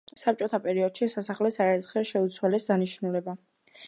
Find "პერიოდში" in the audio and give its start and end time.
0.63-1.09